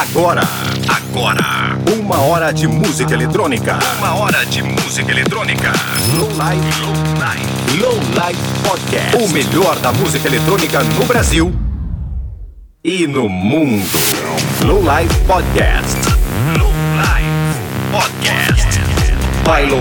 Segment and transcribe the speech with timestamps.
[0.00, 0.42] Agora,
[0.88, 3.78] agora, uma hora de música eletrônica.
[3.98, 5.72] Uma hora de música eletrônica.
[6.16, 9.16] Low Life, Low Life, Low Life Podcast.
[9.16, 11.54] O melhor da música eletrônica no Brasil
[12.82, 13.84] e no mundo.
[14.64, 15.98] Low Life Podcast.
[16.58, 17.60] Low Life
[17.92, 18.80] Podcast.
[19.44, 19.80] By Low.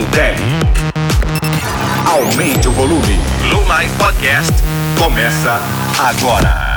[2.06, 3.20] Aumente o volume.
[3.50, 4.54] Low Life Podcast
[4.98, 5.62] começa
[5.98, 6.69] agora.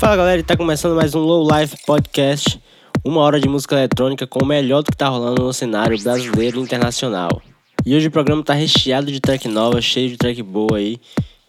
[0.00, 2.58] Fala galera, tá começando mais um Low Life Podcast,
[3.04, 6.58] uma hora de música eletrônica com o melhor do que tá rolando no cenário brasileiro
[6.58, 7.42] e internacional.
[7.84, 10.98] E hoje o programa tá recheado de track nova, cheio de track boa aí,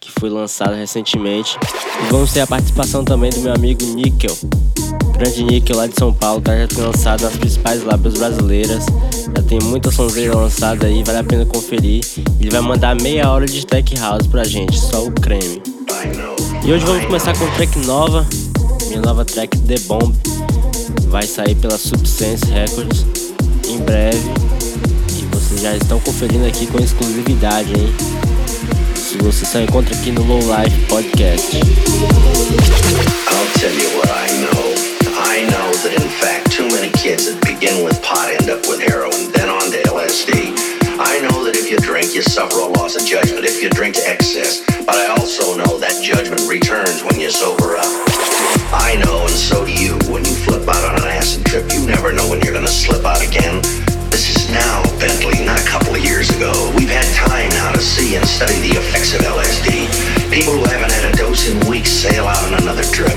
[0.02, 1.58] que foi lançado recentemente.
[2.04, 4.36] E vamos ter a participação também do meu amigo Nickel,
[5.18, 8.86] grande Nickel lá de São Paulo, tá já tem lançado nas principais lábios brasileiras.
[9.34, 12.04] Já tem muita sonzeira lançada aí, vale a pena conferir.
[12.38, 15.81] Ele vai mandar meia hora de tech house pra gente, só o creme.
[16.64, 18.26] E hoje vamos começar com track nova,
[18.88, 20.16] minha nova track The Bomb.
[21.08, 23.06] Vai sair pela Subsense Records
[23.68, 24.22] em breve.
[25.18, 27.94] E vocês já estão conferindo aqui com exclusividade, hein?
[28.96, 31.58] Se você só encontra aqui no Low Life Podcast.
[31.58, 31.64] I'll
[33.60, 34.74] tell you what I know.
[35.18, 38.80] I know that in fact too many kids that begin with pot end up with
[38.80, 40.61] heroin, then on to LSD.
[41.72, 44.60] You drink, you suffer a loss of judgment if you drink to excess.
[44.84, 47.88] But I also know that judgment returns when you sober up.
[48.76, 51.88] I know, and so do you, when you flip out on an acid trip, you
[51.88, 53.64] never know when you're gonna slip out again.
[54.12, 56.52] This is now, Bentley, not a couple of years ago.
[56.76, 59.88] We've had time now to see and study the effects of LSD.
[60.28, 63.16] People who haven't had a dose in weeks sail out on another trip.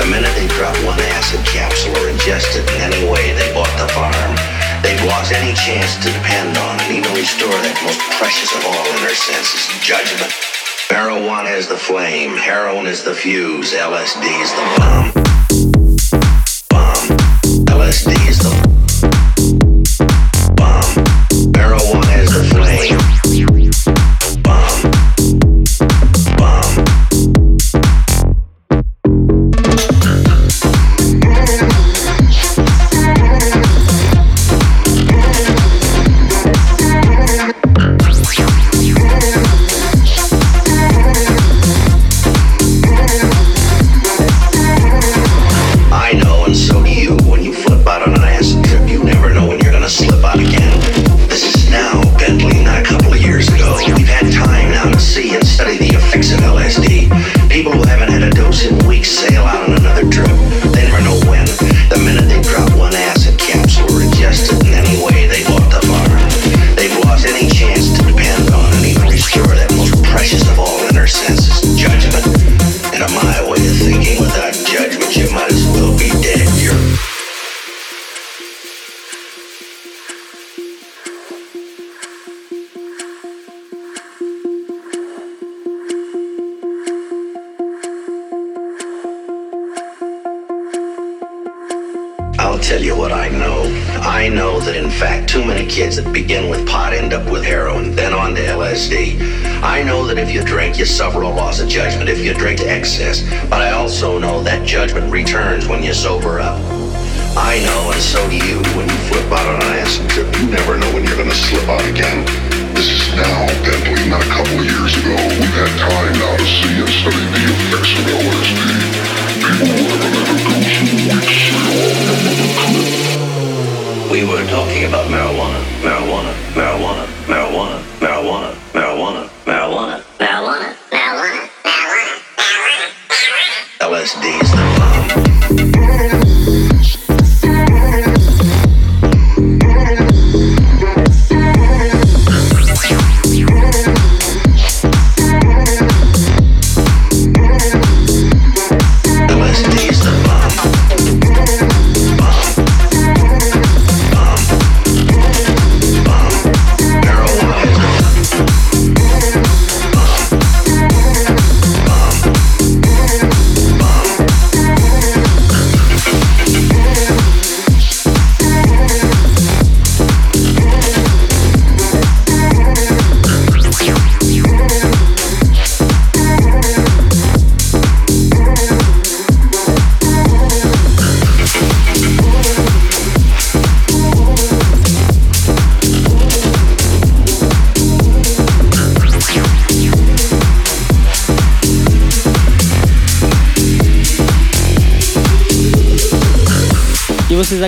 [0.00, 3.68] The minute they drop one acid capsule or ingest it in any way, they bought
[3.76, 4.55] the farm.
[4.86, 8.86] They've lost any chance to depend on and even restore that most precious of all
[8.94, 10.30] inner senses, judgment.
[10.86, 15.10] Marijuana is the flame, heroin is the fuse, LSD is the bomb.
[16.70, 17.18] Bomb.
[17.66, 18.85] LSD is the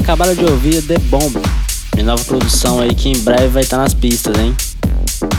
[0.09, 1.37] acabaram de ouvir The Bomb,
[1.93, 4.57] minha nova produção aí que em breve vai estar nas pistas, hein?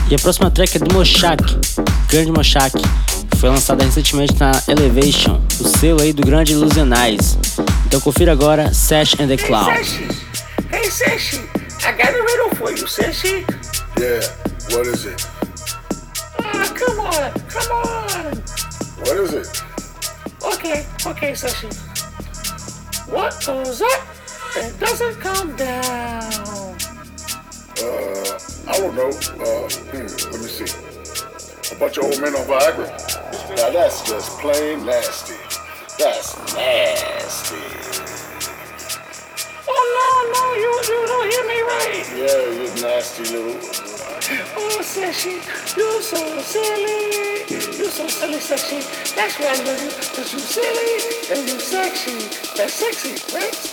[0.08, 1.42] E a próxima track é do Moshak,
[2.08, 2.80] grande Moshak,
[3.36, 7.36] foi lançada recentemente na Elevation, o selo aí do grande Illusionize.
[7.84, 9.72] Então confira agora Sash and the Cloud.
[9.72, 10.04] Hey, Sashi.
[10.70, 11.40] Hey, Sashi.
[11.84, 13.44] I got a riddle for you, Sashi.
[13.98, 14.20] Yeah,
[14.70, 15.26] what is it?
[16.44, 17.32] Ah, come on.
[17.48, 18.36] Come on.
[19.00, 19.64] What is it?
[20.44, 21.66] Okay, okay, Sashi.
[23.10, 24.09] What goes up
[31.90, 32.86] bunch of old men on Viagra?
[33.56, 35.34] Now that's just plain nasty.
[35.98, 37.56] That's nasty.
[39.68, 42.06] Oh, no, no, you, you don't hear me right.
[42.14, 43.56] Yeah, you nasty little.
[44.56, 45.42] Oh, Sashi,
[45.76, 47.78] you're so silly.
[47.78, 49.14] You're so silly, Sashi.
[49.16, 52.18] That's why I love you, because you're silly and you're sexy.
[52.56, 53.69] That's sexy, right?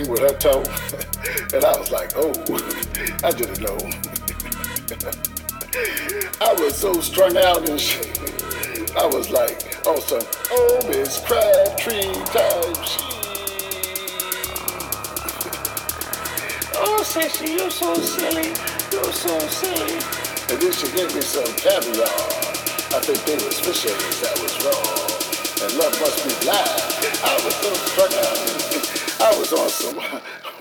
[0.00, 0.62] Thing with her toe,
[1.54, 2.30] and I was like, oh,
[3.24, 3.78] I didn't know.
[6.40, 8.18] I was so strung out and shit.
[8.96, 13.04] I was like, on some, oh, Miss Crabtree type shit.
[16.82, 18.48] Oh, Sashi, you're so silly.
[18.92, 20.00] You're so silly.
[20.50, 22.08] And then she gave me some caviar.
[22.92, 25.10] I think they was fish eggs that was wrong.
[25.62, 26.68] And love must be blind.
[27.22, 29.09] I was so strung out.
[29.22, 29.96] I was on some,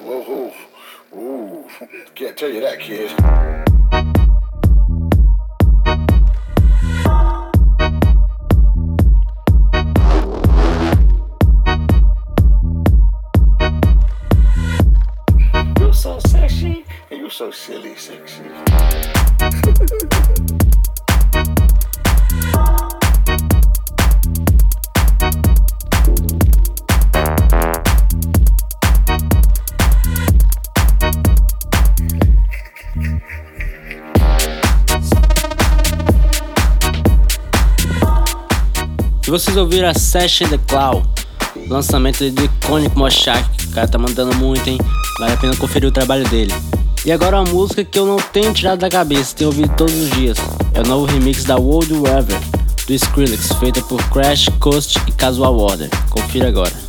[0.03, 1.65] whoa, whoa, ooh,
[2.13, 3.09] can't tell you that, kid.
[15.79, 16.85] You're so sexy.
[17.09, 18.43] And you're so silly, sexy.
[39.29, 41.07] E vocês ouviram a Session The Cloud,
[41.67, 44.79] lançamento do icônico Moshak, o cara tá mandando muito, hein?
[45.19, 46.51] Vale a pena conferir o trabalho dele.
[47.05, 50.09] E agora uma música que eu não tenho tirado da cabeça, tenho ouvido todos os
[50.09, 50.39] dias.
[50.73, 52.39] É o novo remix da World Weather,
[52.87, 55.91] do Skrillex, feita por Crash, Coast e Casual Order.
[56.09, 56.88] Confira agora.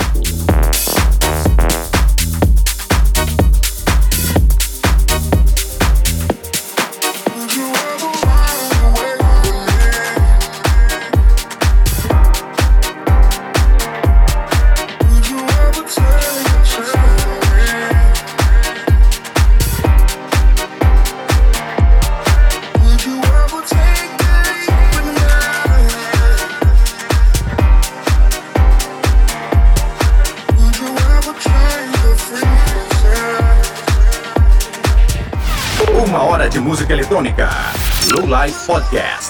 [38.30, 39.29] Life Podcast.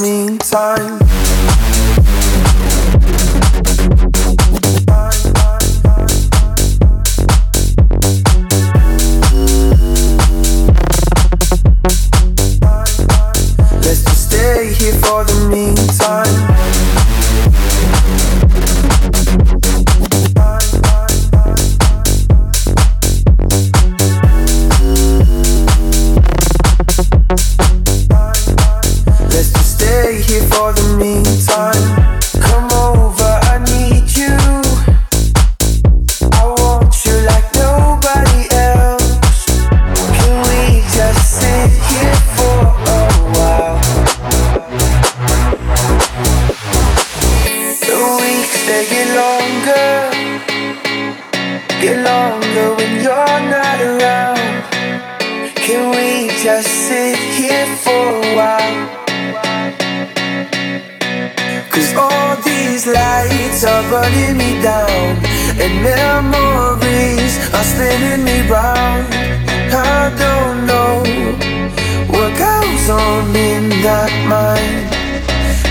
[29.91, 31.90] stay here for the meantime.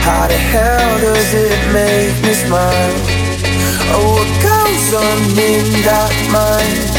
[0.02, 2.94] How the hell does it make me smile?
[3.92, 6.90] Oh, what goes on in that mind?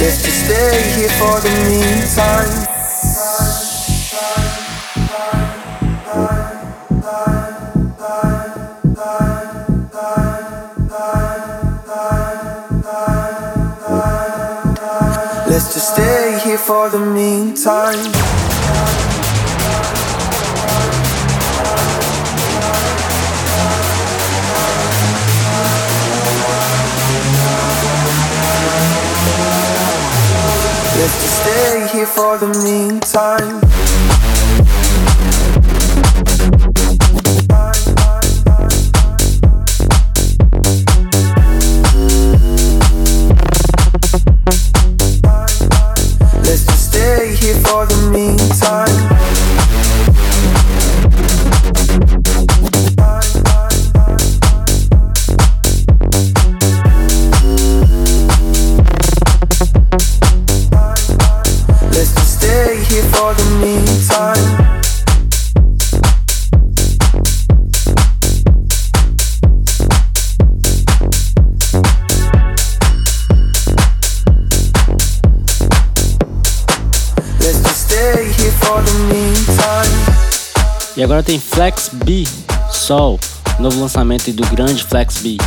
[0.00, 2.66] Let's just stay here for the meantime.
[15.46, 18.39] Let's just stay here for the meantime.
[31.00, 33.69] Let's stay here for the meantime.
[81.00, 82.24] E agora tem Flex B,
[82.70, 83.18] Sol,
[83.58, 85.38] novo lançamento do grande Flex B.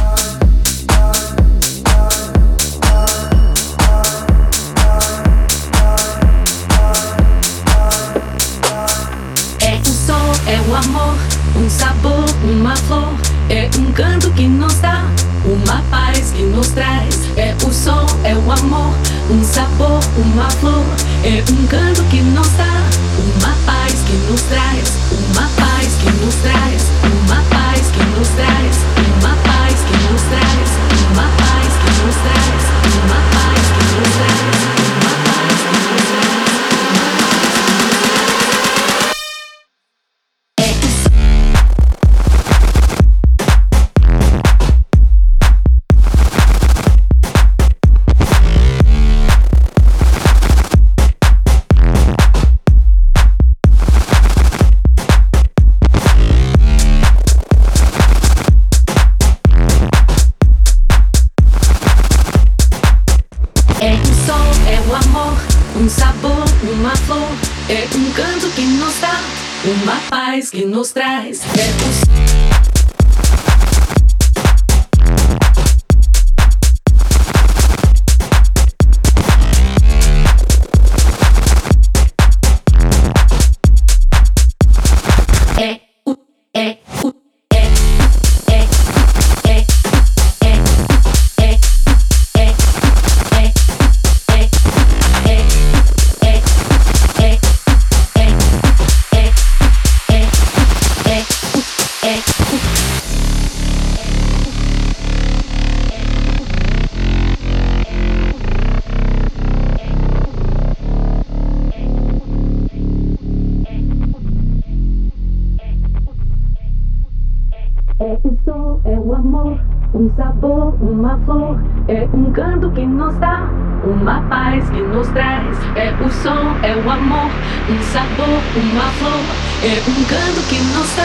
[121.03, 121.59] uma flor.
[121.89, 123.49] É um canto que nos dá,
[123.83, 125.57] uma paz que nos traz.
[125.75, 127.29] É o sol, é o amor,
[127.69, 129.19] um sabor, uma flor.
[129.63, 131.03] É um canto que nos dá,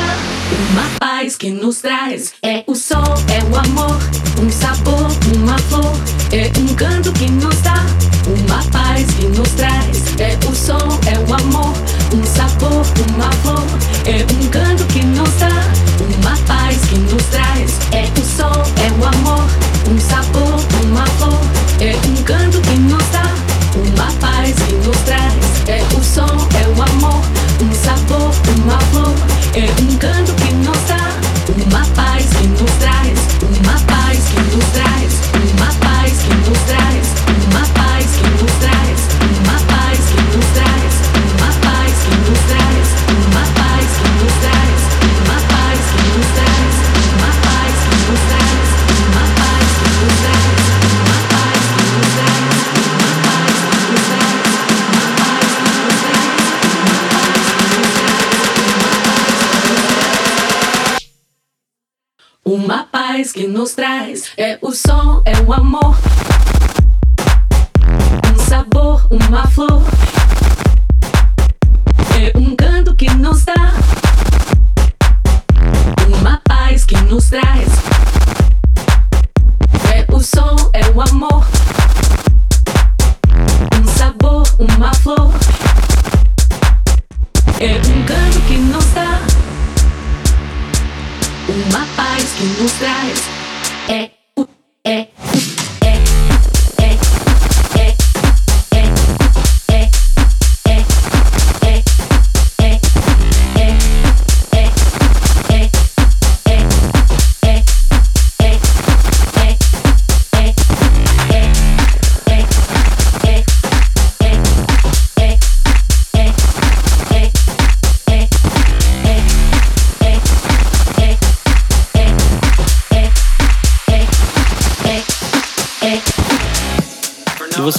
[0.71, 2.33] uma paz que nos traz.
[2.43, 3.99] É o sol, é o amor,
[4.41, 5.93] um sabor, uma flor.
[6.31, 7.85] É um canto que nos dá,
[8.29, 10.21] uma paz que nos traz.
[10.21, 11.75] É o sol, é o amor,
[12.15, 12.85] um sabor,
[13.15, 13.67] uma flor.
[14.07, 15.49] É um canto que nos dá,
[15.99, 17.81] uma paz que nos traz.
[17.91, 21.41] É o sol, é o amor, um sabor, uma flor.
[21.81, 23.35] É um canto que nos dá,
[23.75, 25.35] uma paz que nos traz.
[25.67, 27.23] É o sol, é o amor,
[27.63, 28.31] um sabor,
[28.63, 29.15] uma flor.
[29.55, 29.88] É um
[63.39, 65.97] que nos traz é o som, é o amor.
[68.35, 69.81] Um sabor, uma flor.
[92.33, 93.23] Que nos traz.
[93.89, 94.47] É o
[94.85, 95.58] é o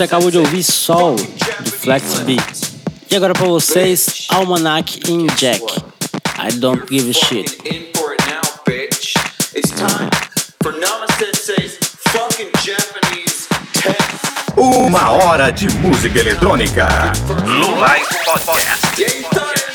[0.10, 2.41] acabou de ouvir Sol, de Flex Beat.
[3.12, 5.62] E agora para vocês, Almanac in Jack.
[6.39, 7.60] I don't give a shit.
[14.58, 16.88] Uma hora de música eletrônica.
[17.43, 19.68] Blue Life Podcast.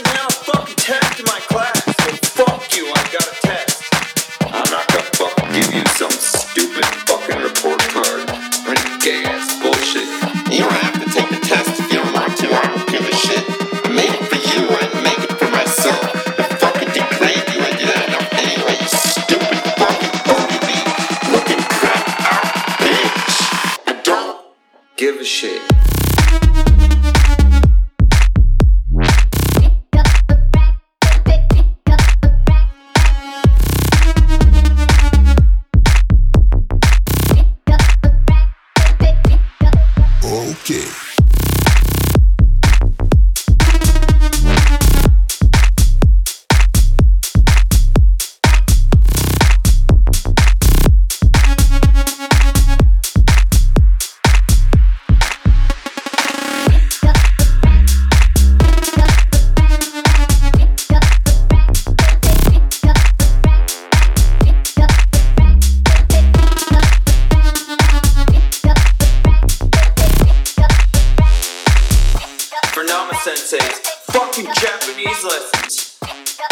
[72.87, 73.79] for Sensei's
[74.13, 75.99] fucking Japanese lessons.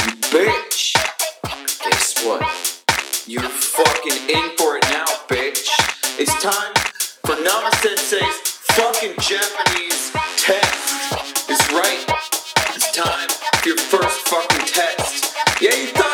[0.07, 0.95] You bitch.
[1.85, 2.43] Guess what?
[3.27, 5.69] You're fucking in for it now, bitch.
[6.19, 6.73] It's time
[7.25, 8.39] for Nama Sensei's
[8.77, 11.51] fucking Japanese test.
[11.51, 12.05] It's right.
[12.75, 15.35] It's time for your first fucking test.
[15.61, 16.12] Yeah, you thought.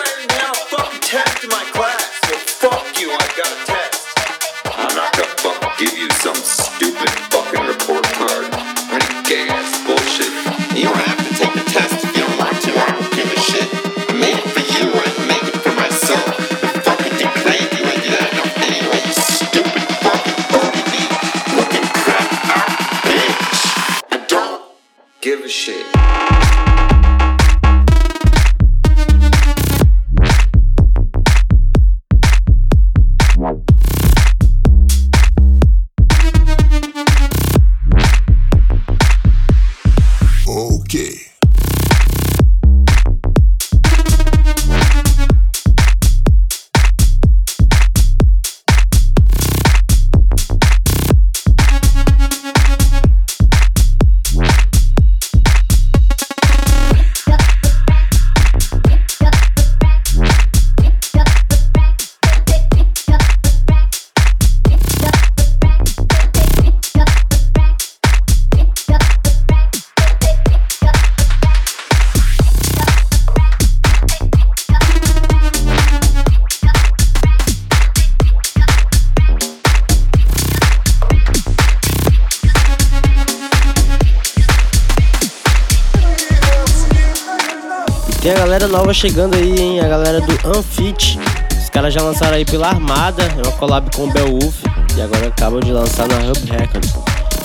[88.98, 91.20] chegando aí, hein, a galera do Unfit.
[91.56, 94.56] Os caras já lançaram aí pela Armada, é uma collab com o Beowulf
[94.96, 96.94] e agora acabam de lançar na Hub Records.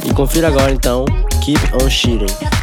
[0.03, 1.05] E confira agora então,
[1.43, 2.62] Keep On Shooting.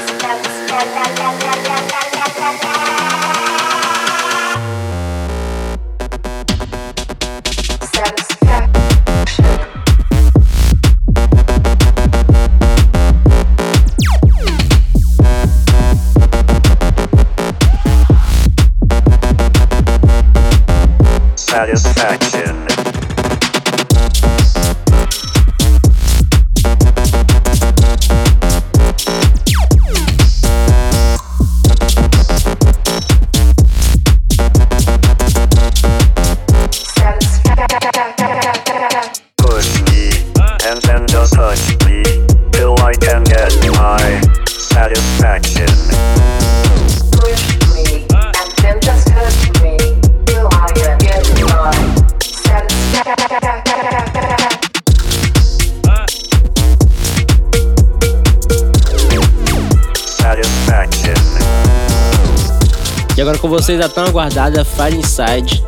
[63.41, 65.63] com vocês a tão aguardada Fire Inside,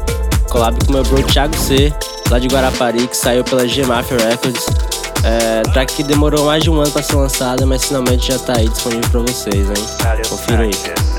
[0.50, 1.92] collab com meu bro Thiago C,
[2.30, 4.66] lá de Guarapari, que saiu pela G Mafia Records.
[5.24, 8.58] É, track que demorou mais de um ano para ser lançada, mas finalmente já tá
[8.58, 9.86] aí disponível para vocês, hein?
[10.30, 11.13] Confira aí.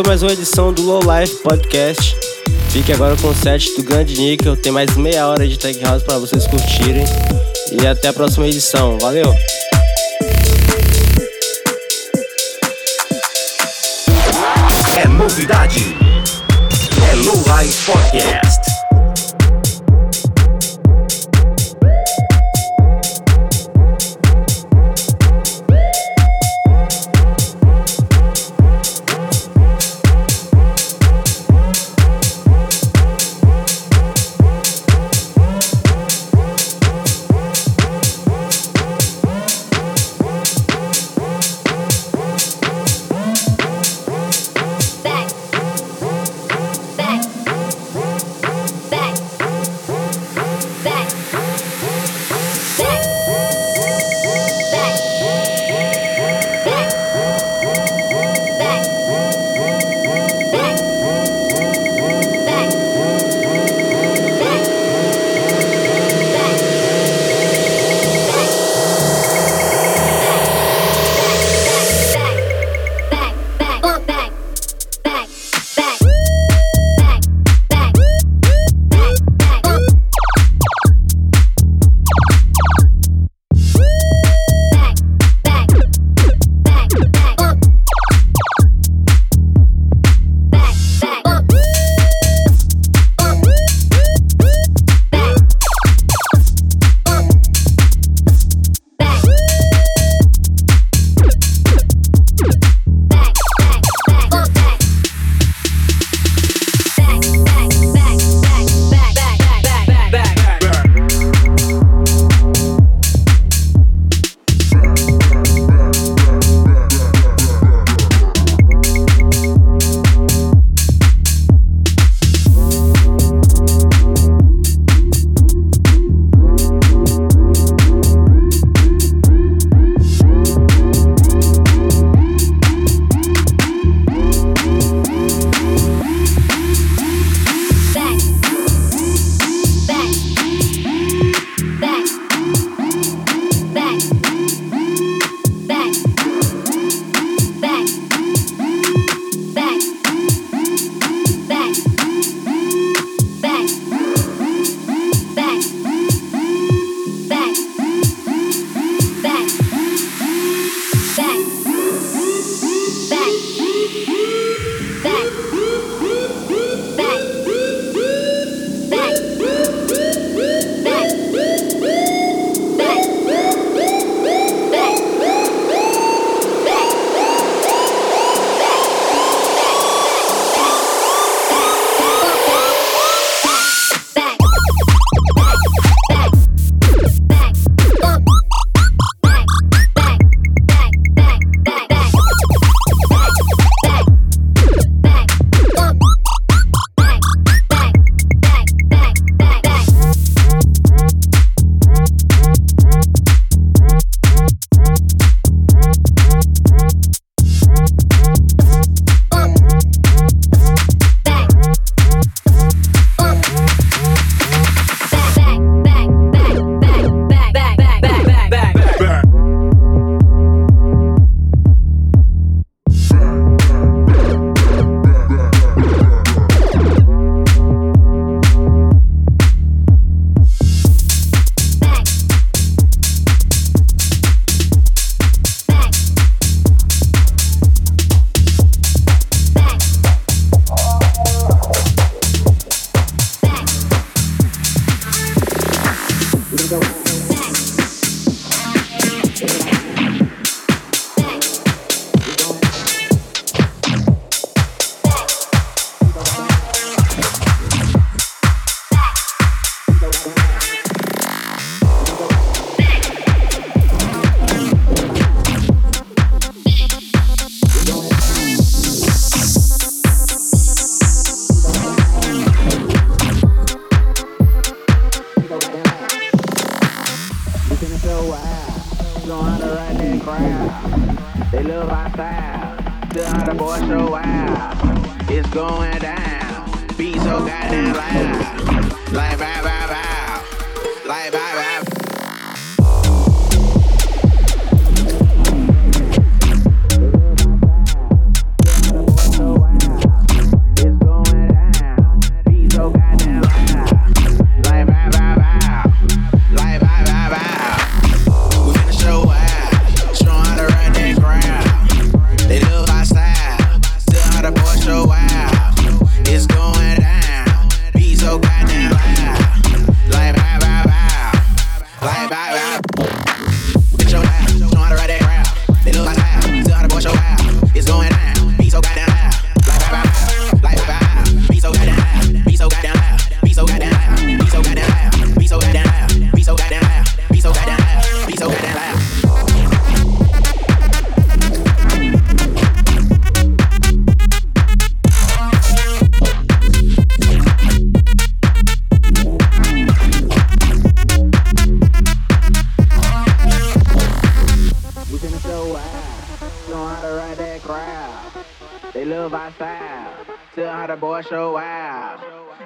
[0.00, 2.16] Foi mais uma edição do Low Life Podcast.
[2.70, 4.56] Fique agora com o set do Grande Nickel.
[4.56, 7.04] Tem mais meia hora de Tech House para vocês curtirem.
[7.70, 8.98] E até a próxima edição.
[8.98, 9.34] Valeu!
[14.96, 15.94] É novidade.
[17.10, 18.39] É Low Life Podcast.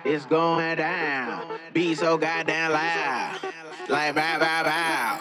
[0.07, 1.59] It's going down.
[1.73, 3.39] Be so goddamn loud.
[3.89, 5.21] Like bow bow bow.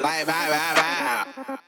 [0.00, 1.58] Like bow bow bow.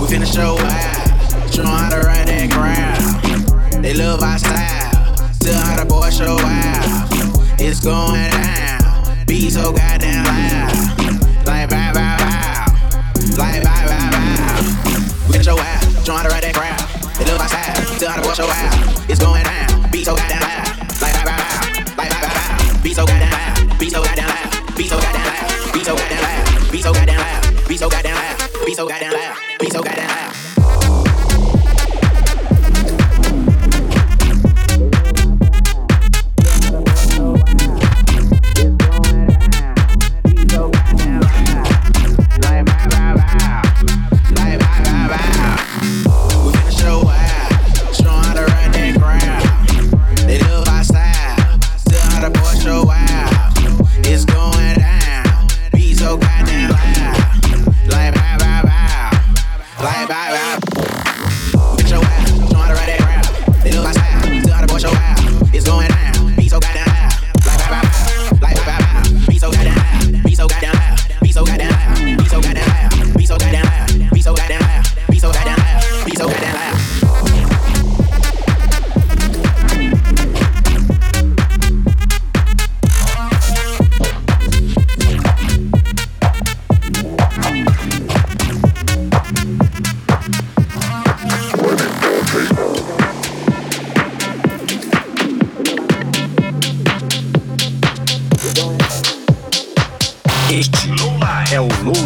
[0.00, 1.54] We finna show out.
[1.54, 3.80] Show how to ride that crowd.
[3.80, 5.14] They love our style.
[5.38, 7.60] Tell how the boy show out.
[7.60, 9.26] It's going down.
[9.26, 11.46] Be so goddamn loud.
[11.46, 12.66] Like bow bow bow.
[13.38, 14.66] Like bow bow bow.
[15.28, 16.04] We finna show out.
[16.04, 17.14] Show how to ride that crowd.
[17.18, 17.98] They love our style.
[18.00, 19.08] Tell how the boy show out.
[19.08, 19.90] It's going down.
[19.92, 20.49] Be so goddamn loud.
[22.82, 23.78] Be so goddamn loud.
[23.78, 24.76] Be so goddamn loud.
[24.76, 25.72] Be so goddamn loud.
[25.72, 26.72] Be so goddamn loud.
[26.72, 27.68] Be so goddamn loud.
[27.68, 27.76] Be
[28.74, 29.36] so goddamn loud.
[29.60, 30.49] Be so goddamn loud.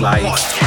[0.05, 0.64] like.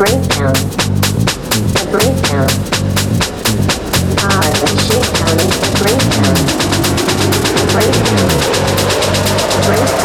[0.00, 0.54] breakdown.
[1.76, 2.48] The breakdown.
[4.16, 6.36] Ah, Pause and shakedown is the breakdown.
[7.52, 8.30] The breakdown.
[9.52, 9.99] The breakdown.